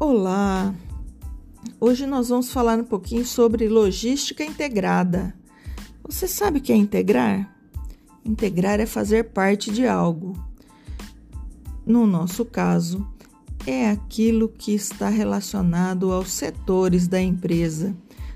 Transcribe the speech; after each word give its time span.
Olá! 0.00 0.72
Hoje 1.80 2.06
nós 2.06 2.28
vamos 2.28 2.52
falar 2.52 2.78
um 2.78 2.84
pouquinho 2.84 3.24
sobre 3.26 3.68
logística 3.68 4.44
integrada. 4.44 5.34
Você 6.06 6.28
sabe 6.28 6.60
o 6.60 6.62
que 6.62 6.72
é 6.72 6.76
integrar? 6.76 7.52
Integrar 8.24 8.78
é 8.78 8.86
fazer 8.86 9.30
parte 9.30 9.72
de 9.72 9.88
algo. 9.88 10.34
No 11.84 12.06
nosso 12.06 12.44
caso, 12.44 13.04
é 13.66 13.90
aquilo 13.90 14.48
que 14.48 14.72
está 14.72 15.08
relacionado 15.08 16.12
aos 16.12 16.30
setores 16.30 17.08
da 17.08 17.20
empresa, 17.20 17.92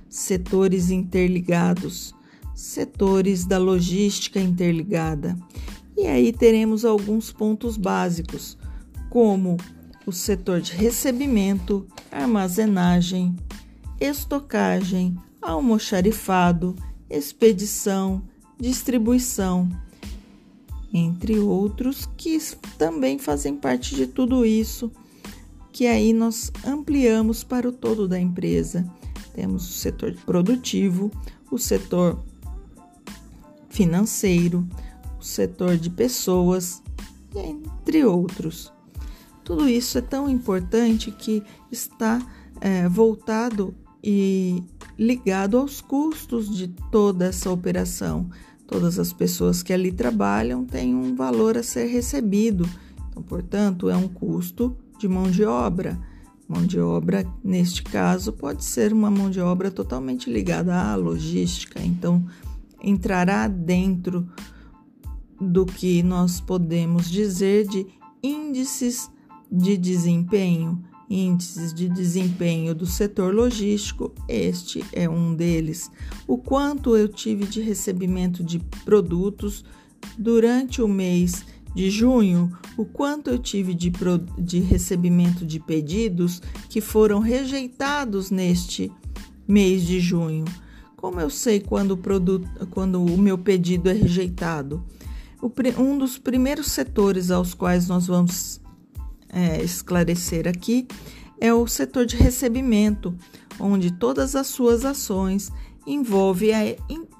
setores 0.09 0.91
interligados, 0.91 2.13
setores 2.57 3.47
da 3.47 3.59
logística 3.59 4.41
interligada. 4.41 5.39
E 5.97 6.09
aí 6.09 6.33
teremos 6.33 6.85
alguns 6.85 7.31
pontos 7.31 7.77
básicos, 7.77 8.59
como 9.09 9.57
o 10.07 10.13
setor 10.13 10.61
de 10.61 10.73
recebimento, 10.73 11.87
armazenagem, 12.11 13.37
estocagem, 14.01 15.17
almoxarifado, 15.41 16.75
expedição, 17.09 18.23
distribuição, 18.59 19.69
entre 20.93 21.39
outros 21.39 22.09
que 22.17 22.39
também 22.77 23.19
fazem 23.19 23.57
parte 23.57 23.95
de 23.95 24.07
tudo 24.07 24.45
isso, 24.45 24.91
que 25.73 25.87
aí 25.87 26.13
nós 26.13 26.53
ampliamos 26.67 27.43
para 27.43 27.69
o 27.69 27.73
todo 27.73 28.07
da 28.07 28.21
empresa. 28.21 28.85
Temos 29.35 29.69
o 29.69 29.73
setor 29.73 30.15
produtivo, 30.27 31.11
o 31.51 31.59
setor 31.59 32.23
financeiro, 33.71 34.69
o 35.19 35.25
setor 35.25 35.79
de 35.79 35.89
pessoas, 35.89 36.83
entre 37.35 38.05
outros. 38.05 38.71
Tudo 39.45 39.69
isso 39.69 39.99
é 39.99 40.01
tão 40.01 40.29
importante 40.29 41.11
que 41.11 41.43
está 41.71 42.21
é, 42.61 42.89
voltado 42.89 43.75
e 44.03 44.63
ligado 44.99 45.59
aos 45.59 45.81
custos 45.81 46.55
de 46.55 46.69
toda 46.91 47.27
essa 47.27 47.51
operação. 47.51 48.29
Todas 48.67 48.99
as 48.99 49.13
pessoas 49.13 49.63
que 49.63 49.73
ali 49.73 49.93
trabalham 49.93 50.65
têm 50.65 50.95
um 50.95 51.15
valor 51.15 51.59
a 51.59 51.63
ser 51.63 51.87
recebido, 51.87 52.69
então, 53.11 53.23
portanto, 53.23 53.91
é 53.91 53.97
um 53.97 54.09
custo 54.09 54.77
de 54.99 55.07
mão 55.07 55.31
de 55.31 55.45
obra. 55.45 56.01
Mão 56.49 56.65
de 56.67 56.81
obra, 56.81 57.27
neste 57.45 57.83
caso, 57.83 58.33
pode 58.33 58.65
ser 58.65 58.93
uma 58.93 59.11
mão 59.11 59.31
de 59.31 59.41
obra 59.41 59.71
totalmente 59.71 60.31
ligada 60.31 60.75
à 60.75 60.95
logística, 60.95 61.81
então 61.83 62.25
entrará 62.83 63.47
dentro 63.47 64.27
do 65.41 65.67
que 65.67 66.03
nós 66.03 66.41
podemos 66.41 67.11
dizer 67.11 67.67
de 67.67 67.87
índices 68.23 69.11
de 69.53 69.77
desempenho, 69.77 70.83
índices 71.11 71.75
de 71.75 71.91
desempenho 71.91 72.75
do 72.75 72.87
setor 72.87 73.35
logístico, 73.35 74.11
este 74.27 74.83
é 74.95 75.07
um 75.07 75.35
deles. 75.35 75.91
O 76.27 76.39
quanto 76.39 76.97
eu 76.97 77.07
tive 77.07 77.45
de 77.45 77.61
recebimento 77.61 78.43
de 78.43 78.59
produtos 78.83 79.63
durante 80.17 80.81
o 80.81 80.89
mês 80.89 81.45
de 81.75 81.91
junho, 81.91 82.51
o 82.79 82.87
quanto 82.87 83.29
eu 83.29 83.39
tive 83.39 83.75
de, 83.75 83.93
de 84.39 84.61
recebimento 84.61 85.45
de 85.45 85.61
pedidos 85.61 86.41
que 86.71 86.81
foram 86.81 87.19
rejeitados 87.19 88.31
neste 88.31 88.91
mês 89.47 89.83
de 89.87 90.01
junho. 90.01 90.47
Como 90.97 91.21
eu 91.21 91.29
sei 91.29 91.61
quando 91.61 91.93
o, 91.93 91.97
produto, 91.97 92.49
quando 92.71 93.05
o 93.05 93.19
meu 93.19 93.37
pedido 93.37 93.91
é 93.91 93.93
rejeitado? 93.93 94.83
Um 95.77 95.99
dos 95.99 96.17
primeiros 96.17 96.71
setores 96.71 97.31
aos 97.31 97.53
quais 97.53 97.89
nós 97.89 98.07
vamos 98.07 98.62
é, 99.33 99.63
esclarecer 99.63 100.47
aqui 100.47 100.87
é 101.41 101.53
o 101.53 101.67
setor 101.67 102.07
de 102.07 102.17
recebimento, 102.17 103.17
onde 103.59 103.91
todas 103.91 104.37
as 104.37 104.47
suas 104.47 104.85
ações 104.85 105.51
envolvem 105.85 106.55
a 106.55 106.77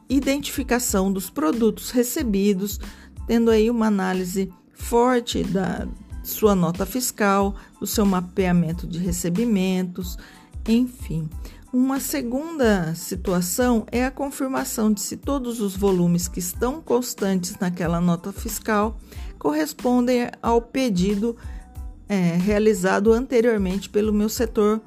identificação 0.09 1.13
dos 1.13 1.29
produtos 1.29 1.91
recebidos, 1.91 2.79
tendo 3.27 3.51
aí 3.51 3.69
uma 3.69 3.87
análise 3.87 4.53
forte 4.73 5.43
da 5.43 5.89
sua 6.23 6.55
nota 6.55 6.87
fiscal, 6.87 7.57
do 7.81 7.87
seu 7.87 8.07
mapeamento 8.07 8.87
de 8.87 8.99
recebimentos, 8.99 10.17
enfim. 10.69 11.29
Uma 11.73 11.99
segunda 11.99 12.95
situação 12.95 13.87
é 13.91 14.05
a 14.05 14.11
confirmação 14.11 14.93
de 14.93 15.01
se 15.01 15.17
todos 15.17 15.61
os 15.61 15.75
volumes 15.75 16.29
que 16.29 16.39
estão 16.39 16.81
constantes 16.81 17.59
naquela 17.59 18.01
nota 18.01 18.31
fiscal 18.31 19.01
correspondem 19.39 20.31
ao 20.43 20.61
pedido 20.61 21.37
é, 22.13 22.37
realizado 22.37 23.11
anteriormente 23.11 23.89
pelo 23.89 24.13
meu 24.13 24.29
setor 24.29 24.83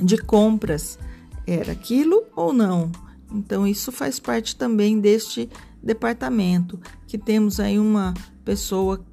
de 0.00 0.16
compras. 0.16 0.96
Era 1.44 1.72
aquilo 1.72 2.22
ou 2.36 2.52
não? 2.52 2.92
Então, 3.32 3.66
isso 3.66 3.90
faz 3.90 4.20
parte 4.20 4.54
também 4.54 5.00
deste 5.00 5.50
departamento, 5.82 6.78
que 7.08 7.18
temos 7.18 7.58
aí 7.58 7.80
uma 7.80 8.14
pessoa 8.44 9.04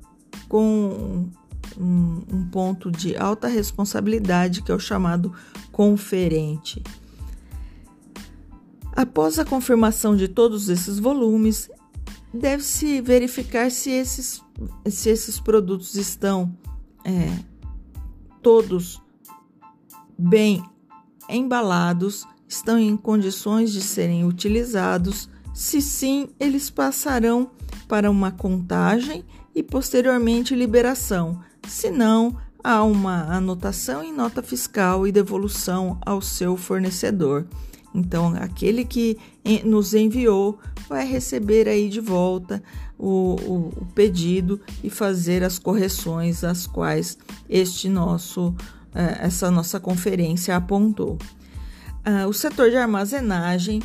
com 0.48 1.32
um, 1.76 2.24
um, 2.32 2.46
ponto 2.52 2.92
de 2.92 3.18
alta 3.18 3.48
responsabilidade, 3.48 4.62
que 4.62 4.72
é 4.72 4.76
o 4.76 4.80
chamado 4.80 5.34
conferente. 5.72 6.84
Após 8.96 9.40
a 9.40 9.46
confirmação 9.46 10.16
de 10.16 10.28
todos 10.28 10.70
esses 10.70 11.00
volumes, 11.00 11.68
deve-se 12.32 13.02
verificar 13.02 13.72
se 13.72 13.90
esses, 13.90 14.40
se 14.88 15.10
esses 15.10 15.40
produtos 15.40 15.96
estão 15.96 16.56
é, 17.04 17.38
todos 18.42 19.02
bem 20.18 20.64
embalados, 21.30 22.26
estão 22.48 22.78
em 22.78 22.96
condições 22.98 23.72
de 23.72 23.82
serem 23.82 24.26
utilizados. 24.26 25.30
Se 25.54 25.82
sim, 25.82 26.30
eles 26.40 26.70
passarão 26.70 27.52
para 27.88 28.10
uma 28.10 28.32
contagem 28.32 29.26
e 29.56 29.64
posteriormente 29.64 30.56
liberação. 30.56 31.42
Se 31.68 31.90
não, 31.90 32.38
há 32.64 32.84
uma 32.84 33.24
anotação 33.34 34.04
em 34.04 34.14
nota 34.14 34.42
fiscal 34.42 35.08
e 35.08 35.12
devolução 35.12 36.00
ao 36.06 36.22
seu 36.22 36.56
fornecedor. 36.56 37.46
Então, 37.94 38.34
aquele 38.36 38.86
que 38.86 39.18
nos 39.66 39.94
enviou 39.94 40.58
vai 40.88 41.06
receber 41.06 41.68
aí 41.68 41.90
de 41.90 42.00
volta 42.00 42.64
o, 42.98 43.36
o, 43.42 43.74
o 43.82 43.86
pedido 43.94 44.62
e 44.84 44.90
fazer 44.90 45.44
as 45.44 45.60
correções 45.60 46.44
às 46.44 46.66
quais 46.66 47.18
este 47.50 47.90
nosso, 47.90 48.56
eh, 48.96 49.18
essa 49.22 49.52
nossa 49.52 49.80
conferência 49.80 50.56
apontou. 50.56 51.18
Ah, 52.04 52.28
o 52.28 52.34
setor 52.34 52.70
de 52.70 52.78
armazenagem 52.78 53.82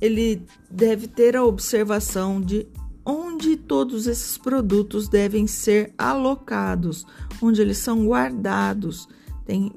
ele 0.00 0.42
deve 0.70 1.06
ter 1.06 1.36
a 1.36 1.44
observação 1.44 2.40
de 2.40 2.66
onde 3.04 3.56
todos 3.56 4.06
esses 4.06 4.36
produtos 4.36 5.08
devem 5.08 5.46
ser 5.46 5.92
alocados, 5.96 7.06
onde 7.42 7.60
eles 7.60 7.78
são 7.78 8.06
guardados. 8.06 9.08
Tem 9.46 9.72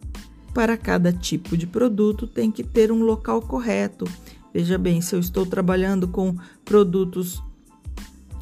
para 0.54 0.78
cada 0.78 1.12
tipo 1.14 1.56
de 1.56 1.66
produto 1.66 2.28
tem 2.28 2.52
que 2.52 2.64
ter 2.64 2.92
um 2.92 3.04
local 3.04 3.42
correto. 3.42 4.06
Veja 4.54 4.78
bem, 4.78 5.02
se 5.02 5.16
eu 5.16 5.20
estou 5.20 5.46
trabalhando 5.46 6.08
com 6.08 6.36
produtos 6.66 7.42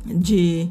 de 0.05 0.69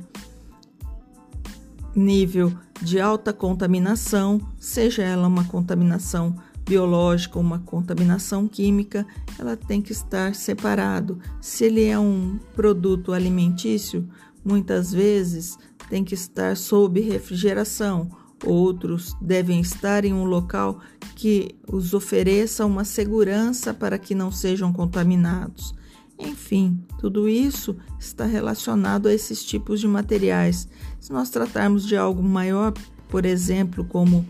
nível 1.94 2.52
de 2.80 3.00
alta 3.00 3.32
contaminação, 3.32 4.40
seja 4.58 5.02
ela 5.02 5.28
uma 5.28 5.44
contaminação 5.44 6.34
biológica 6.68 7.38
ou 7.38 7.44
uma 7.44 7.58
contaminação 7.60 8.46
química, 8.46 9.06
ela 9.38 9.56
tem 9.56 9.80
que 9.80 9.92
estar 9.92 10.34
separado. 10.34 11.18
Se 11.40 11.64
ele 11.64 11.84
é 11.84 11.98
um 11.98 12.38
produto 12.54 13.12
alimentício, 13.12 14.06
muitas 14.44 14.92
vezes 14.92 15.58
tem 15.88 16.04
que 16.04 16.14
estar 16.14 16.56
sob 16.56 17.00
refrigeração. 17.00 18.10
Outros 18.44 19.16
devem 19.20 19.60
estar 19.60 20.04
em 20.04 20.12
um 20.12 20.24
local 20.24 20.80
que 21.16 21.56
os 21.66 21.92
ofereça 21.92 22.64
uma 22.64 22.84
segurança 22.84 23.74
para 23.74 23.98
que 23.98 24.14
não 24.14 24.30
sejam 24.30 24.72
contaminados. 24.72 25.74
Enfim, 26.18 26.80
tudo 26.98 27.28
isso 27.28 27.76
está 27.98 28.24
relacionado 28.24 29.06
a 29.06 29.14
esses 29.14 29.42
tipos 29.44 29.80
de 29.80 29.86
materiais. 29.86 30.68
Se 31.00 31.12
nós 31.12 31.30
tratarmos 31.30 31.86
de 31.86 31.96
algo 31.96 32.22
maior, 32.22 32.72
por 33.08 33.24
exemplo, 33.24 33.84
como 33.84 34.26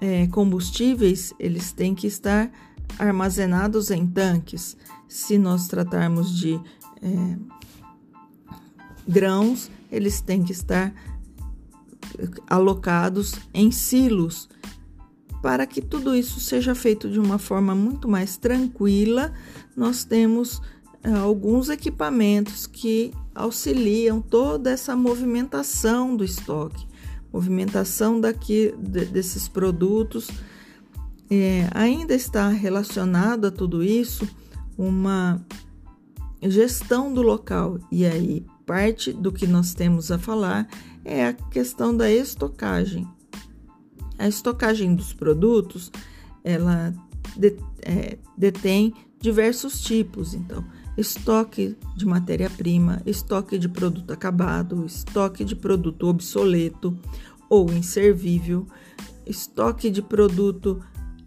é, 0.00 0.26
combustíveis, 0.28 1.32
eles 1.38 1.72
têm 1.72 1.94
que 1.94 2.06
estar 2.06 2.50
armazenados 2.98 3.90
em 3.90 4.06
tanques. 4.06 4.76
Se 5.08 5.36
nós 5.36 5.66
tratarmos 5.66 6.36
de 6.36 6.54
é, 7.02 7.36
grãos, 9.06 9.70
eles 9.90 10.20
têm 10.20 10.42
que 10.42 10.52
estar 10.52 10.92
alocados 12.48 13.34
em 13.52 13.70
silos 13.70 14.48
para 15.42 15.66
que 15.66 15.80
tudo 15.80 16.14
isso 16.14 16.38
seja 16.38 16.74
feito 16.74 17.08
de 17.08 17.18
uma 17.18 17.38
forma 17.38 17.74
muito 17.74 18.08
mais 18.08 18.36
tranquila, 18.36 19.32
nós 19.74 20.04
temos 20.04 20.60
é, 21.02 21.10
alguns 21.12 21.70
equipamentos 21.70 22.66
que 22.66 23.12
auxiliam 23.34 24.20
toda 24.20 24.70
essa 24.70 24.94
movimentação 24.94 26.14
do 26.14 26.22
estoque, 26.22 26.86
movimentação 27.32 28.20
daqui 28.20 28.74
desses 28.78 29.48
produtos. 29.48 30.28
É, 31.30 31.68
ainda 31.72 32.14
está 32.14 32.48
relacionado 32.48 33.46
a 33.46 33.50
tudo 33.50 33.82
isso 33.82 34.28
uma 34.76 35.40
gestão 36.42 37.12
do 37.12 37.22
local, 37.22 37.78
e 37.90 38.04
aí 38.04 38.44
parte 38.66 39.12
do 39.12 39.30
que 39.30 39.46
nós 39.46 39.74
temos 39.74 40.10
a 40.10 40.18
falar 40.18 40.68
é 41.10 41.26
a 41.26 41.32
questão 41.32 41.94
da 41.94 42.08
estocagem. 42.08 43.04
A 44.16 44.28
estocagem 44.28 44.94
dos 44.94 45.12
produtos, 45.12 45.90
ela 46.44 46.94
de, 47.36 47.56
é, 47.82 48.16
detém 48.38 48.94
diversos 49.18 49.80
tipos, 49.80 50.34
então, 50.34 50.64
estoque 50.96 51.76
de 51.96 52.06
matéria-prima, 52.06 53.02
estoque 53.04 53.58
de 53.58 53.68
produto 53.68 54.12
acabado, 54.12 54.86
estoque 54.86 55.44
de 55.44 55.56
produto 55.56 56.06
obsoleto 56.06 56.96
ou 57.48 57.72
inservível, 57.72 58.64
estoque 59.26 59.90
de 59.90 60.00
produto 60.00 60.80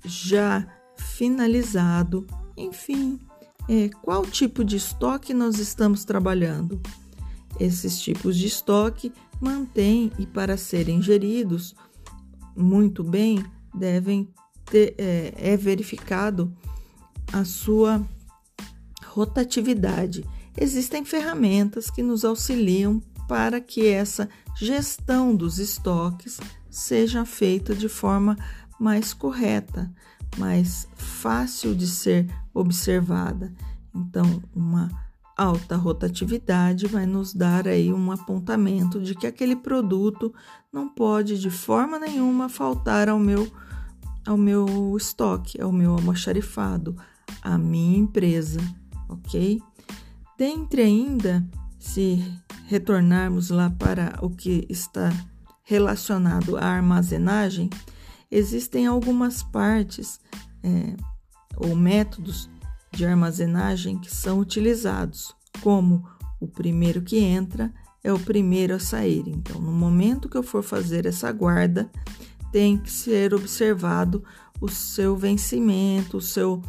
já 0.06 0.66
finalizado, 0.96 2.26
enfim, 2.56 3.20
é, 3.68 3.90
qual 4.02 4.26
tipo 4.26 4.64
de 4.64 4.78
estoque 4.78 5.34
nós 5.34 5.60
estamos 5.60 6.06
trabalhando? 6.06 6.82
Esses 7.60 8.00
tipos 8.00 8.38
de 8.38 8.48
estoque 8.48 9.12
mantêm 9.44 10.12
e 10.18 10.26
para 10.26 10.58
serem 10.58 11.02
geridos 11.02 11.76
muito 12.56 13.04
bem 13.04 13.44
devem 13.74 14.30
ter, 14.66 14.96
é, 14.98 15.34
é 15.36 15.58
verificado 15.58 16.56
a 17.32 17.44
sua 17.44 18.06
rotatividade. 19.06 20.24
Existem 20.60 21.04
ferramentas 21.04 21.90
que 21.90 22.04
nos 22.04 22.24
auxiliam 22.24 23.02
para 23.28 23.60
que 23.60 23.88
essa 23.88 24.30
gestão 24.56 25.36
dos 25.36 25.58
estoques 25.58 26.40
seja 26.70 27.26
feita 27.26 27.74
de 27.74 27.90
forma 27.90 28.38
mais 28.80 29.14
correta, 29.14 29.92
mais 30.38 30.88
fácil 30.96 31.74
de 31.74 31.88
ser 31.88 32.28
observada. 32.54 33.52
Então, 33.94 34.44
uma 34.56 34.90
alta 35.38 35.76
rotatividade 35.76 36.88
vai 36.88 37.06
nos 37.06 37.34
dar 37.34 37.68
aí 37.68 37.92
um 37.92 38.12
apontamento 38.12 39.02
de 39.02 39.16
que 39.16 39.28
aquele 39.28 39.56
produto 39.56 40.34
não 40.72 40.88
pode 40.88 41.40
de 41.40 41.50
forma 41.50 41.98
nenhuma 42.00 42.50
faltar 42.50 43.10
ao 43.10 43.20
meu 43.20 43.52
ao 44.26 44.38
meu 44.38 44.96
estoque, 44.96 45.62
ao 45.62 45.72
meu 45.72 45.92
almoxarifado, 45.92 46.96
à 47.42 47.58
minha 47.58 47.98
empresa, 47.98 48.62
ok? 49.10 49.62
Dentre 50.38 50.82
ainda, 50.82 51.46
se 51.78 52.24
retornarmos 52.66 53.50
lá 53.50 53.70
para 53.70 54.18
o 54.22 54.30
que 54.30 54.66
está 54.70 55.12
relacionado 55.64 56.56
à 56.56 56.64
armazenagem, 56.64 57.70
existem 58.32 58.88
algumas 58.88 59.44
partes 59.44 60.22
é, 60.64 60.96
ou 61.58 61.76
métodos 61.76 62.50
de 62.94 63.06
armazenagem 63.06 63.98
que 63.98 64.14
são 64.14 64.40
utilizados, 64.40 65.36
como 65.62 66.08
o 66.40 66.48
primeiro 66.48 67.02
que 67.02 67.18
entra 67.18 67.74
é 68.04 68.12
o 68.14 68.20
primeiro 68.20 68.76
a 68.76 68.80
sair. 68.80 69.24
Então, 69.28 69.60
no 69.60 69.72
momento 69.72 70.30
que 70.30 70.38
eu 70.38 70.44
for 70.44 70.62
fazer 70.62 71.06
essa 71.06 71.32
guarda, 71.32 71.90
tem 72.52 72.78
que 72.78 72.92
ser 72.92 73.34
observado 73.34 74.24
o 74.62 74.70
seu 74.70 75.16
vencimento, 75.16 76.18
o 76.18 76.22
seu, 76.22 76.62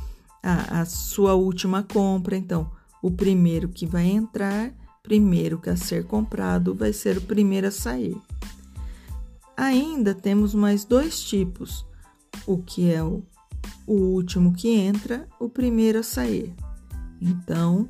a, 0.43 0.81
a 0.81 0.85
sua 0.85 1.35
última 1.35 1.83
compra. 1.83 2.37
Então, 2.37 2.71
o 3.03 3.11
primeiro 3.11 3.69
que 3.69 3.85
vai 3.85 4.07
entrar, 4.07 4.73
primeiro 5.03 5.59
que 5.59 5.69
a 5.69 5.77
ser 5.77 6.07
comprado, 6.07 6.75
vai 6.75 6.93
ser 6.93 7.19
o 7.19 7.23
primeiro 7.23 7.67
a 7.67 7.71
sair. 7.71 8.17
Ainda 9.57 10.15
temos 10.15 10.55
mais 10.55 10.85
dois 10.85 11.23
tipos: 11.23 11.85
o 12.47 12.59
que 12.59 12.91
é 12.91 13.03
o 13.03 13.23
o 13.87 13.95
último 13.95 14.53
que 14.55 14.69
entra, 14.69 15.29
o 15.39 15.49
primeiro 15.49 16.01
a 16.01 16.03
sair. 16.03 16.55
Então, 17.21 17.89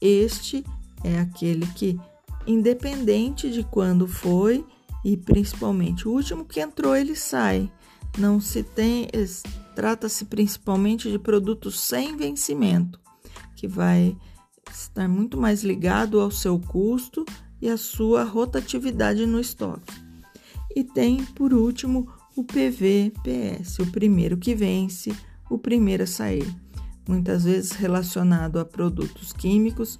este 0.00 0.64
é 1.04 1.18
aquele 1.18 1.66
que, 1.68 1.98
independente 2.46 3.50
de 3.50 3.62
quando 3.62 4.06
foi 4.06 4.64
e 5.04 5.16
principalmente 5.16 6.06
o 6.06 6.12
último 6.12 6.44
que 6.44 6.60
entrou, 6.60 6.94
ele 6.94 7.14
sai. 7.14 7.70
Não 8.18 8.40
se 8.40 8.62
tem, 8.62 9.08
trata-se 9.74 10.24
principalmente 10.24 11.10
de 11.10 11.18
produtos 11.18 11.80
sem 11.80 12.16
vencimento, 12.16 13.00
que 13.56 13.68
vai 13.68 14.16
estar 14.72 15.08
muito 15.08 15.38
mais 15.38 15.62
ligado 15.62 16.20
ao 16.20 16.30
seu 16.30 16.58
custo 16.58 17.24
e 17.60 17.68
à 17.68 17.76
sua 17.76 18.24
rotatividade 18.24 19.26
no 19.26 19.40
estoque. 19.40 19.92
E 20.74 20.84
tem, 20.84 21.24
por 21.24 21.52
último, 21.52 22.08
o 22.36 22.44
PVPS, 22.44 23.80
o 23.80 23.86
primeiro 23.86 24.36
que 24.36 24.54
vence, 24.54 25.14
o 25.48 25.58
primeiro 25.58 26.04
a 26.04 26.06
sair, 26.06 26.46
muitas 27.08 27.44
vezes 27.44 27.72
relacionado 27.72 28.58
a 28.58 28.64
produtos 28.64 29.32
químicos, 29.32 29.98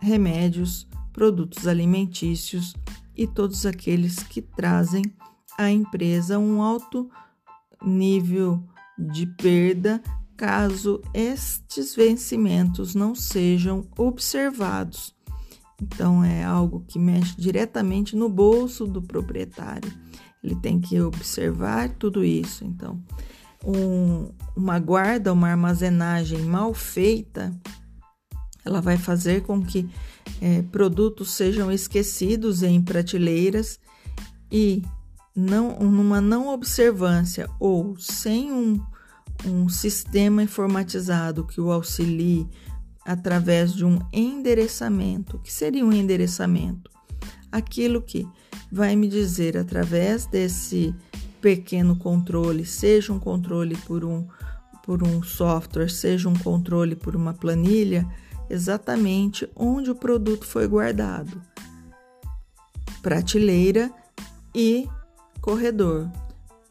remédios, 0.00 0.86
produtos 1.12 1.66
alimentícios 1.66 2.74
e 3.16 3.26
todos 3.26 3.66
aqueles 3.66 4.22
que 4.22 4.40
trazem 4.40 5.04
à 5.58 5.70
empresa 5.70 6.38
um 6.38 6.62
alto 6.62 7.10
nível 7.82 8.62
de 8.98 9.26
perda 9.26 10.02
caso 10.36 11.00
estes 11.12 11.94
vencimentos 11.94 12.94
não 12.94 13.14
sejam 13.14 13.86
observados. 13.96 15.14
Então, 15.80 16.24
é 16.24 16.44
algo 16.44 16.84
que 16.86 16.98
mexe 16.98 17.36
diretamente 17.36 18.16
no 18.16 18.28
bolso 18.28 18.86
do 18.86 19.02
proprietário 19.02 19.92
ele 20.44 20.54
tem 20.56 20.78
que 20.78 21.00
observar 21.00 21.88
tudo 21.88 22.22
isso. 22.22 22.64
Então, 22.64 23.02
um, 23.64 24.28
uma 24.54 24.78
guarda, 24.78 25.32
uma 25.32 25.48
armazenagem 25.48 26.42
mal 26.42 26.74
feita, 26.74 27.52
ela 28.62 28.80
vai 28.80 28.98
fazer 28.98 29.42
com 29.42 29.62
que 29.62 29.88
é, 30.40 30.62
produtos 30.62 31.30
sejam 31.30 31.72
esquecidos 31.72 32.62
em 32.62 32.80
prateleiras 32.82 33.80
e 34.52 34.82
não, 35.34 35.78
numa 35.80 36.20
não 36.20 36.48
observância 36.48 37.48
ou 37.58 37.96
sem 37.98 38.52
um, 38.52 38.80
um 39.46 39.68
sistema 39.68 40.42
informatizado 40.42 41.46
que 41.46 41.60
o 41.60 41.72
auxilie 41.72 42.46
através 43.04 43.72
de 43.72 43.84
um 43.84 43.98
endereçamento. 44.12 45.36
O 45.36 45.40
que 45.40 45.52
seria 45.52 45.84
um 45.84 45.92
endereçamento? 45.92 46.90
Aquilo 47.50 48.00
que 48.00 48.26
vai 48.74 48.96
me 48.96 49.06
dizer 49.06 49.56
através 49.56 50.26
desse 50.26 50.92
pequeno 51.40 51.94
controle, 51.94 52.66
seja 52.66 53.12
um 53.12 53.20
controle 53.20 53.76
por 53.86 54.04
um, 54.04 54.26
por 54.82 55.00
um 55.00 55.22
software, 55.22 55.88
seja 55.88 56.28
um 56.28 56.34
controle 56.34 56.96
por 56.96 57.14
uma 57.14 57.32
planilha, 57.32 58.04
exatamente 58.50 59.48
onde 59.54 59.92
o 59.92 59.94
produto 59.94 60.44
foi 60.44 60.66
guardado. 60.66 61.40
Prateleira 63.00 63.92
e 64.52 64.88
corredor. 65.40 66.10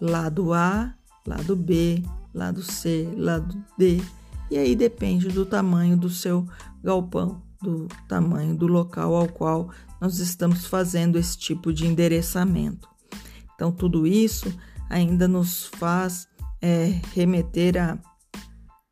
Lado 0.02 0.52
A, 0.52 0.94
lado 1.26 1.56
B, 1.56 2.04
lado 2.34 2.62
C, 2.62 3.08
lado 3.16 3.64
D. 3.78 4.02
E 4.52 4.58
aí 4.58 4.76
depende 4.76 5.30
do 5.30 5.46
tamanho 5.46 5.96
do 5.96 6.10
seu 6.10 6.46
galpão, 6.84 7.42
do 7.64 7.88
tamanho 8.08 8.56
do 8.56 8.68
local 8.68 9.16
ao 9.16 9.28
qual 9.28 9.70
nós 10.00 10.20
estamos 10.20 10.66
fazendo 10.66 11.18
esse 11.18 11.38
tipo 11.38 11.72
de 11.72 11.88
endereçamento. 11.88 12.90
Então, 13.56 13.72
tudo 13.72 14.06
isso 14.06 14.54
ainda 14.90 15.28
nos 15.28 15.66
faz 15.66 16.28
é, 16.62 17.00
remeter 17.16 17.78
a, 17.78 17.98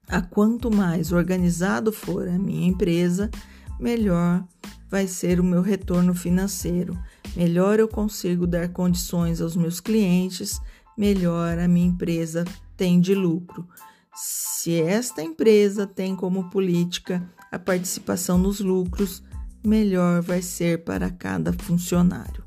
a 0.08 0.22
quanto 0.22 0.74
mais 0.74 1.12
organizado 1.12 1.92
for 1.92 2.28
a 2.28 2.40
minha 2.40 2.68
empresa, 2.68 3.30
melhor 3.78 4.44
vai 4.90 5.08
ser 5.08 5.40
o 5.40 5.44
meu 5.44 5.62
retorno 5.62 6.14
financeiro, 6.14 6.98
melhor 7.36 7.80
eu 7.80 7.88
consigo 7.88 8.48
dar 8.48 8.70
condições 8.70 9.42
aos 9.42 9.56
meus 9.56 9.80
clientes, 9.80 10.62
melhor 10.98 11.60
a 11.60 11.68
minha 11.68 11.88
empresa 11.88 12.46
tem 12.78 13.00
de 13.00 13.14
lucro. 13.14 13.68
Se 14.14 14.82
esta 14.82 15.22
empresa 15.22 15.88
tem 15.88 16.16
como 16.16 16.50
política 16.50 17.30
a 17.52 17.60
participação 17.60 18.38
nos 18.38 18.60
lucros, 18.60 19.22
melhor 19.64 20.22
vai 20.22 20.42
ser 20.42 20.84
para 20.84 21.10
cada 21.10 21.52
funcionário. 21.54 22.44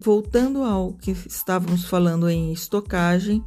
Voltando 0.00 0.62
ao 0.62 0.92
que 0.92 1.10
estávamos 1.10 1.84
falando 1.84 2.28
em 2.28 2.52
estocagem, 2.52 3.44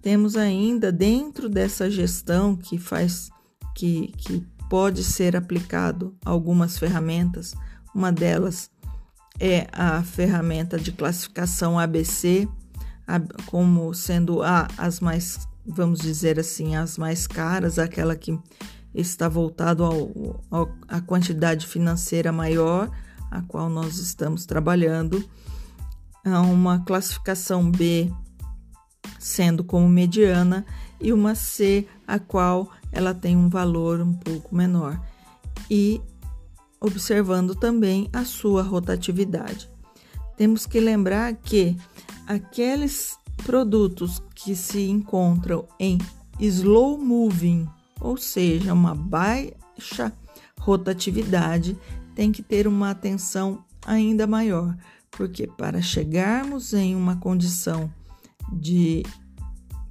temos 0.00 0.36
ainda 0.36 0.92
dentro 0.92 1.48
dessa 1.48 1.90
gestão 1.90 2.54
que 2.54 2.78
faz 2.78 3.30
que, 3.74 4.12
que 4.18 4.46
pode 4.68 5.02
ser 5.02 5.34
aplicado 5.34 6.14
algumas 6.24 6.78
ferramentas. 6.78 7.54
Uma 7.94 8.12
delas 8.12 8.70
é 9.40 9.66
a 9.72 10.02
ferramenta 10.02 10.78
de 10.78 10.92
classificação 10.92 11.78
ABC, 11.78 12.48
como 13.46 13.92
sendo 13.94 14.42
a, 14.42 14.68
as 14.76 15.00
mais, 15.00 15.48
vamos 15.66 16.00
dizer 16.00 16.38
assim, 16.38 16.76
as 16.76 16.98
mais 16.98 17.26
caras, 17.26 17.78
aquela 17.78 18.14
que 18.14 18.38
está 18.94 19.28
voltado 19.28 19.84
ao, 19.84 20.42
ao, 20.50 20.72
à 20.88 21.00
quantidade 21.00 21.66
financeira 21.66 22.30
maior 22.32 22.90
a 23.30 23.42
qual 23.42 23.68
nós 23.68 23.98
estamos 23.98 24.46
trabalhando. 24.46 25.24
Há 26.24 26.40
uma 26.40 26.84
classificação 26.84 27.70
B 27.70 28.10
sendo 29.18 29.64
como 29.64 29.88
mediana, 29.88 30.66
e 31.00 31.12
uma 31.12 31.34
C, 31.34 31.86
a 32.06 32.18
qual 32.18 32.70
ela 32.92 33.14
tem 33.14 33.36
um 33.36 33.48
valor 33.48 34.00
um 34.00 34.14
pouco 34.14 34.54
menor. 34.54 35.00
E 35.70 36.00
observando 36.80 37.54
também 37.54 38.08
a 38.12 38.24
sua 38.24 38.62
rotatividade. 38.62 39.70
Temos 40.36 40.66
que 40.66 40.78
lembrar 40.78 41.34
que 41.34 41.76
aqueles 42.26 43.18
produtos 43.44 44.22
que 44.34 44.54
se 44.54 44.88
encontram 44.88 45.66
em 45.80 45.98
slow 46.38 46.98
moving, 46.98 47.66
ou 48.04 48.18
seja, 48.18 48.74
uma 48.74 48.94
baixa 48.94 50.12
rotatividade, 50.60 51.74
tem 52.14 52.30
que 52.30 52.42
ter 52.42 52.68
uma 52.68 52.90
atenção 52.90 53.64
ainda 53.84 54.26
maior, 54.26 54.76
porque 55.10 55.46
para 55.46 55.80
chegarmos 55.80 56.74
em 56.74 56.94
uma 56.94 57.16
condição 57.16 57.90
de 58.52 59.02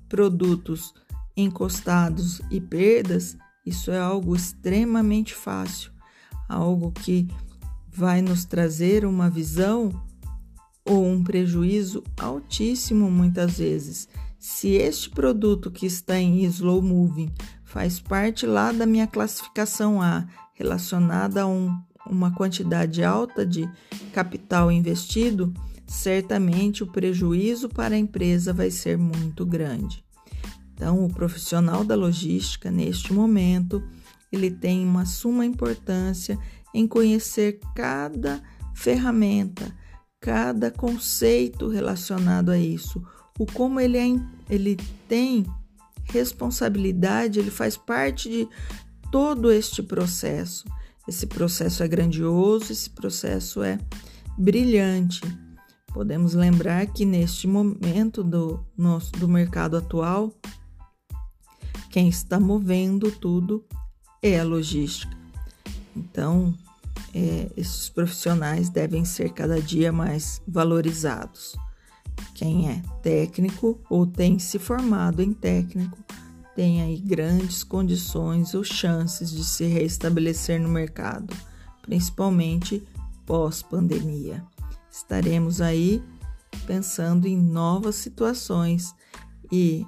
produtos 0.08 0.94
encostados 1.36 2.40
e 2.52 2.62
perdas, 2.62 3.36
isso 3.66 3.90
é 3.90 4.00
algo 4.00 4.36
extremamente 4.36 5.34
fácil, 5.34 5.92
algo 6.48 6.92
que 6.92 7.28
vai 7.92 8.22
nos 8.22 8.46
trazer 8.46 9.06
uma 9.06 9.28
visão 9.28 9.90
ou 10.86 11.04
um 11.04 11.24
prejuízo 11.24 12.04
altíssimo 12.16 13.10
muitas 13.10 13.58
vezes. 13.58 14.08
Se 14.38 14.72
este 14.72 15.10
produto 15.10 15.72
que 15.72 15.88
está 15.88 16.20
em 16.20 16.44
slow 16.44 16.82
moving 16.82 17.32
faz 17.74 18.00
parte 18.00 18.46
lá 18.46 18.72
da 18.72 18.86
minha 18.86 19.08
classificação 19.08 20.00
A, 20.00 20.28
relacionada 20.54 21.42
a 21.42 21.48
um, 21.48 21.76
uma 22.06 22.32
quantidade 22.32 23.04
alta 23.04 23.44
de 23.44 23.68
capital 24.14 24.72
investido, 24.72 25.52
certamente 25.88 26.84
o 26.84 26.88
prejuízo 26.88 27.68
para 27.68 27.96
a 27.96 27.98
empresa 27.98 28.54
vai 28.54 28.70
ser 28.70 28.96
muito 28.96 29.44
grande. 29.44 30.06
Então, 30.76 31.04
o 31.04 31.12
profissional 31.12 31.84
da 31.84 31.96
logística, 31.96 32.70
neste 32.70 33.12
momento, 33.12 33.84
ele 34.32 34.52
tem 34.52 34.86
uma 34.86 35.06
suma 35.06 35.44
importância 35.44 36.38
em 36.76 36.88
conhecer 36.88 37.60
cada 37.76 38.40
ferramenta, 38.76 39.76
cada 40.22 40.70
conceito 40.70 41.70
relacionado 41.70 42.52
a 42.52 42.58
isso, 42.58 43.04
o 43.40 43.48
como 43.48 43.80
ele, 43.80 43.98
é, 43.98 44.16
ele 44.48 44.78
tem 45.08 45.44
responsabilidade, 46.14 47.40
ele 47.40 47.50
faz 47.50 47.76
parte 47.76 48.30
de 48.30 48.48
todo 49.12 49.52
este 49.52 49.82
processo. 49.82 50.64
Esse 51.08 51.26
processo 51.26 51.84
é 51.84 51.88
grandioso, 51.88 52.72
esse 52.72 52.90
processo 52.90 53.64
é 53.64 53.80
brilhante. 54.38 55.22
Podemos 55.92 56.34
lembrar 56.34 56.86
que 56.88 57.04
neste 57.04 57.48
momento 57.48 58.24
do, 58.24 58.64
nosso, 58.78 59.12
do 59.14 59.28
mercado 59.28 59.76
atual, 59.76 60.32
quem 61.90 62.08
está 62.08 62.40
movendo 62.40 63.12
tudo 63.12 63.66
é 64.22 64.40
a 64.40 64.44
logística. 64.44 65.16
Então, 65.96 66.54
é, 67.14 67.52
esses 67.58 67.90
profissionais 67.90 68.70
devem 68.70 69.04
ser 69.04 69.34
cada 69.34 69.60
dia 69.62 69.92
mais 69.92 70.42
valorizados. 70.48 71.56
Quem 72.34 72.70
é 72.70 72.82
técnico 73.02 73.80
ou 73.90 74.08
tem 74.08 74.40
se 74.40 74.58
formado 74.58 75.22
em 75.22 75.34
técnico 75.34 75.98
tem 76.56 76.82
aí 76.82 76.98
grandes 76.98 77.64
condições 77.64 78.54
ou 78.54 78.64
chances 78.64 79.32
de 79.32 79.44
se 79.44 79.66
restabelecer 79.66 80.60
no 80.62 80.70
mercado, 80.70 81.36
principalmente 81.82 82.84
pós-pandemia. 83.26 84.44
Estaremos 84.92 85.62
aí 85.62 86.04
pensando 86.68 87.28
em 87.28 87.38
novas 87.38 87.96
situações 87.96 88.94
e 89.52 89.86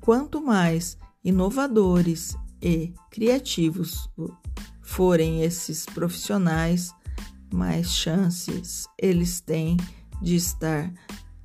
quanto 0.00 0.40
mais 0.40 0.96
inovadores 1.22 2.36
e 2.62 2.94
criativos 3.10 4.08
forem 4.82 5.42
esses 5.42 5.84
profissionais, 5.84 6.94
mais 7.52 7.90
chances 7.90 8.86
eles 8.98 9.40
têm 9.40 9.76
de 10.24 10.34
estar 10.34 10.90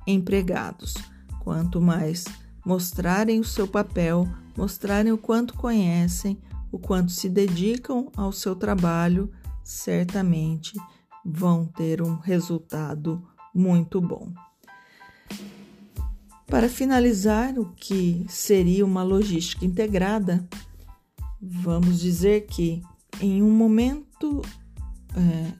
empregados. 0.06 0.94
Quanto 1.40 1.80
mais 1.80 2.24
mostrarem 2.64 3.38
o 3.38 3.44
seu 3.44 3.68
papel, 3.68 4.26
mostrarem 4.56 5.12
o 5.12 5.18
quanto 5.18 5.54
conhecem, 5.54 6.40
o 6.72 6.78
quanto 6.78 7.12
se 7.12 7.28
dedicam 7.28 8.10
ao 8.16 8.32
seu 8.32 8.56
trabalho, 8.56 9.30
certamente 9.62 10.72
vão 11.24 11.66
ter 11.66 12.00
um 12.00 12.16
resultado 12.16 13.22
muito 13.54 14.00
bom. 14.00 14.32
Para 16.46 16.68
finalizar, 16.68 17.58
o 17.58 17.66
que 17.76 18.24
seria 18.28 18.84
uma 18.84 19.02
logística 19.02 19.64
integrada, 19.64 20.48
vamos 21.40 22.00
dizer 22.00 22.46
que 22.46 22.82
em 23.20 23.42
um 23.42 23.50
momento 23.50 24.42
é, 25.14 25.52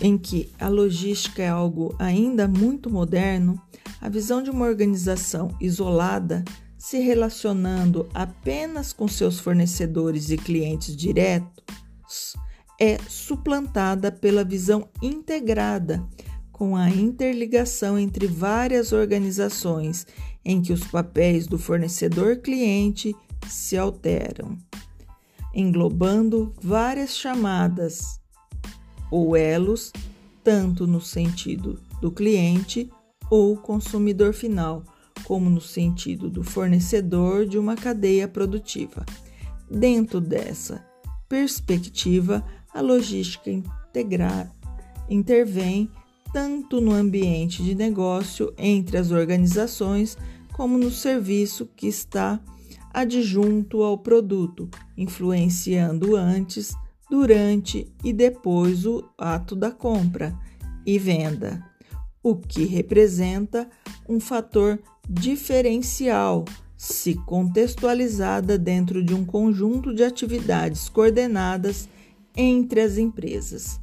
em 0.00 0.16
que 0.16 0.50
a 0.58 0.68
logística 0.68 1.42
é 1.42 1.48
algo 1.48 1.94
ainda 1.98 2.48
muito 2.48 2.90
moderno, 2.90 3.60
a 4.00 4.08
visão 4.08 4.42
de 4.42 4.50
uma 4.50 4.66
organização 4.66 5.54
isolada, 5.60 6.44
se 6.78 6.98
relacionando 6.98 8.08
apenas 8.14 8.92
com 8.92 9.06
seus 9.06 9.38
fornecedores 9.38 10.30
e 10.30 10.38
clientes 10.38 10.96
diretos, 10.96 12.34
é 12.80 12.96
suplantada 13.08 14.10
pela 14.10 14.42
visão 14.42 14.88
integrada, 15.02 16.02
com 16.50 16.76
a 16.76 16.88
interligação 16.88 17.98
entre 17.98 18.26
várias 18.26 18.92
organizações, 18.92 20.06
em 20.42 20.62
que 20.62 20.72
os 20.72 20.84
papéis 20.84 21.46
do 21.46 21.58
fornecedor-cliente 21.58 23.14
se 23.46 23.76
alteram 23.76 24.58
englobando 25.54 26.54
várias 26.62 27.16
chamadas 27.16 28.19
ou 29.10 29.36
elos, 29.36 29.92
tanto 30.42 30.86
no 30.86 31.00
sentido 31.00 31.78
do 32.00 32.10
cliente 32.10 32.90
ou 33.30 33.56
consumidor 33.56 34.32
final, 34.32 34.82
como 35.24 35.50
no 35.50 35.60
sentido 35.60 36.28
do 36.28 36.42
fornecedor 36.42 37.46
de 37.46 37.58
uma 37.58 37.76
cadeia 37.76 38.26
produtiva. 38.26 39.04
Dentro 39.70 40.20
dessa 40.20 40.84
perspectiva, 41.28 42.44
a 42.72 42.80
logística 42.80 43.50
integrada 43.50 44.50
intervém 45.08 45.90
tanto 46.32 46.80
no 46.80 46.92
ambiente 46.92 47.62
de 47.62 47.74
negócio 47.74 48.52
entre 48.56 48.96
as 48.96 49.10
organizações, 49.10 50.16
como 50.52 50.78
no 50.78 50.90
serviço 50.90 51.68
que 51.76 51.86
está 51.86 52.40
adjunto 52.92 53.82
ao 53.82 53.98
produto, 53.98 54.68
influenciando 54.96 56.16
antes, 56.16 56.74
durante 57.10 57.92
e 58.04 58.12
depois 58.12 58.86
o 58.86 59.04
ato 59.18 59.56
da 59.56 59.70
compra 59.70 60.38
e 60.86 60.98
venda, 60.98 61.64
o 62.22 62.36
que 62.36 62.64
representa 62.64 63.68
um 64.08 64.20
fator 64.20 64.78
diferencial 65.08 66.44
se 66.76 67.14
contextualizada 67.26 68.56
dentro 68.56 69.04
de 69.04 69.12
um 69.12 69.24
conjunto 69.24 69.92
de 69.92 70.02
atividades 70.02 70.88
coordenadas 70.88 71.88
entre 72.34 72.80
as 72.80 72.96
empresas. 72.96 73.80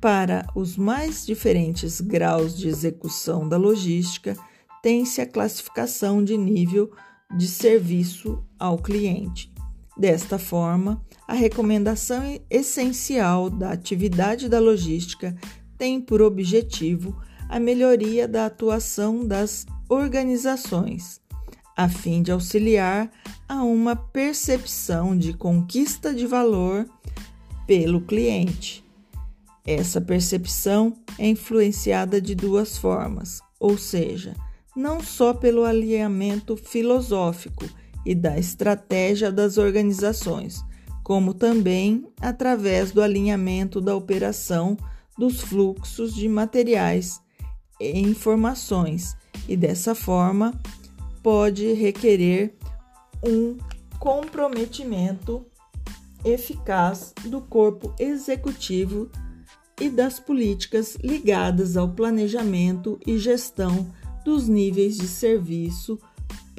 Para 0.00 0.46
os 0.54 0.76
mais 0.76 1.24
diferentes 1.24 2.00
graus 2.00 2.56
de 2.56 2.68
execução 2.68 3.48
da 3.48 3.56
logística, 3.56 4.36
tem-se 4.82 5.20
a 5.20 5.26
classificação 5.26 6.22
de 6.22 6.36
nível 6.36 6.90
de 7.36 7.46
serviço 7.48 8.42
ao 8.58 8.78
cliente. 8.78 9.52
Desta 9.98 10.38
forma, 10.38 11.02
a 11.26 11.32
recomendação 11.32 12.40
essencial 12.48 13.50
da 13.50 13.72
atividade 13.72 14.48
da 14.48 14.60
logística 14.60 15.36
tem 15.76 16.00
por 16.00 16.22
objetivo 16.22 17.20
a 17.48 17.58
melhoria 17.58 18.28
da 18.28 18.46
atuação 18.46 19.26
das 19.26 19.66
organizações, 19.88 21.20
a 21.76 21.88
fim 21.88 22.22
de 22.22 22.30
auxiliar 22.30 23.10
a 23.48 23.64
uma 23.64 23.96
percepção 23.96 25.16
de 25.16 25.32
conquista 25.32 26.14
de 26.14 26.26
valor 26.26 26.86
pelo 27.66 28.00
cliente. 28.00 28.84
Essa 29.66 30.00
percepção 30.00 30.96
é 31.18 31.26
influenciada 31.26 32.20
de 32.20 32.34
duas 32.34 32.78
formas, 32.78 33.40
ou 33.58 33.76
seja, 33.76 34.34
não 34.76 35.02
só 35.02 35.34
pelo 35.34 35.64
alinhamento 35.64 36.56
filosófico 36.56 37.64
e 38.08 38.14
da 38.14 38.38
estratégia 38.38 39.30
das 39.30 39.58
organizações, 39.58 40.64
como 41.04 41.34
também 41.34 42.06
através 42.22 42.90
do 42.90 43.02
alinhamento 43.02 43.82
da 43.82 43.94
operação 43.94 44.78
dos 45.18 45.42
fluxos 45.42 46.14
de 46.14 46.26
materiais 46.26 47.20
e 47.78 48.00
informações, 48.00 49.14
e 49.46 49.54
dessa 49.54 49.94
forma 49.94 50.58
pode 51.22 51.70
requerer 51.74 52.56
um 53.22 53.58
comprometimento 53.98 55.44
eficaz 56.24 57.12
do 57.26 57.42
corpo 57.42 57.94
executivo 57.98 59.10
e 59.78 59.90
das 59.90 60.18
políticas 60.18 60.96
ligadas 61.04 61.76
ao 61.76 61.90
planejamento 61.90 62.98
e 63.06 63.18
gestão 63.18 63.86
dos 64.24 64.48
níveis 64.48 64.96
de 64.96 65.06
serviço 65.06 65.98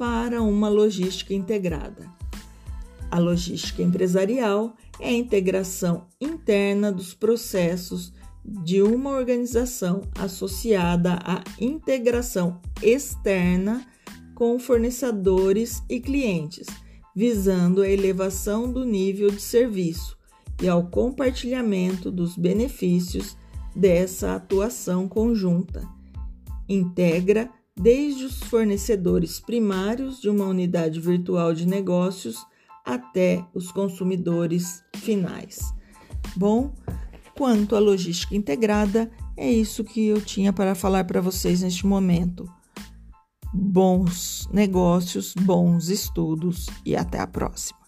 para 0.00 0.40
uma 0.40 0.70
logística 0.70 1.34
integrada. 1.34 2.10
A 3.10 3.18
logística 3.18 3.82
empresarial 3.82 4.74
é 4.98 5.10
a 5.10 5.12
integração 5.12 6.06
interna 6.18 6.90
dos 6.90 7.12
processos 7.12 8.10
de 8.42 8.80
uma 8.80 9.10
organização 9.10 10.00
associada 10.14 11.18
à 11.22 11.44
integração 11.60 12.62
externa 12.82 13.86
com 14.34 14.58
fornecedores 14.58 15.82
e 15.86 16.00
clientes, 16.00 16.66
visando 17.14 17.82
a 17.82 17.88
elevação 17.88 18.72
do 18.72 18.86
nível 18.86 19.30
de 19.30 19.42
serviço 19.42 20.16
e 20.62 20.66
ao 20.66 20.86
compartilhamento 20.86 22.10
dos 22.10 22.38
benefícios 22.38 23.36
dessa 23.76 24.34
atuação 24.34 25.06
conjunta. 25.06 25.86
Integra 26.66 27.50
desde 27.76 28.24
os 28.24 28.40
fornecedores 28.40 29.40
primários 29.40 30.20
de 30.20 30.28
uma 30.28 30.46
unidade 30.46 31.00
virtual 31.00 31.54
de 31.54 31.66
negócios 31.66 32.36
até 32.84 33.44
os 33.54 33.70
consumidores 33.72 34.82
finais. 34.96 35.74
Bom, 36.36 36.72
quanto 37.36 37.74
à 37.74 37.78
logística 37.78 38.34
integrada, 38.34 39.10
é 39.36 39.50
isso 39.50 39.84
que 39.84 40.06
eu 40.06 40.20
tinha 40.20 40.52
para 40.52 40.74
falar 40.74 41.04
para 41.04 41.20
vocês 41.20 41.62
neste 41.62 41.86
momento. 41.86 42.48
Bons 43.52 44.48
negócios, 44.52 45.34
bons 45.34 45.88
estudos 45.88 46.66
e 46.84 46.94
até 46.94 47.18
a 47.18 47.26
próxima. 47.26 47.79